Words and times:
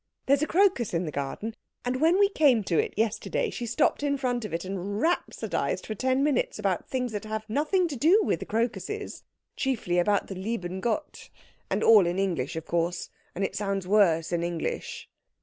There's 0.25 0.41
a 0.41 0.47
crocus 0.47 0.95
in 0.95 1.05
the 1.05 1.11
garden, 1.11 1.55
and 1.85 2.01
when 2.01 2.17
we 2.17 2.27
came 2.29 2.63
to 2.63 2.79
it 2.79 2.95
yesterday 2.97 3.51
she 3.51 3.67
stopped 3.67 4.01
in 4.01 4.17
front 4.17 4.43
of 4.45 4.51
it 4.51 4.65
and 4.65 4.99
rhapsodised 4.99 5.85
for 5.85 5.93
ten 5.93 6.23
minutes 6.23 6.57
about 6.57 6.89
things 6.89 7.11
that 7.11 7.25
have 7.25 7.47
nothing 7.47 7.87
to 7.89 7.95
do 7.95 8.23
with 8.23 8.47
crocuses 8.47 9.21
chiefly 9.55 9.99
about 9.99 10.25
the 10.25 10.33
lieben 10.33 10.79
Gott. 10.79 11.29
And 11.69 11.83
all 11.83 12.07
in 12.07 12.17
English, 12.17 12.55
of 12.55 12.65
course, 12.65 13.11
and 13.35 13.43
it 13.43 13.55
sounds 13.55 13.87
worse 13.87 14.31
in 14.31 14.41
English." 14.41 15.07